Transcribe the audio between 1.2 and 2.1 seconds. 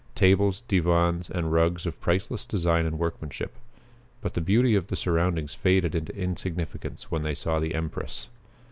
and rugs of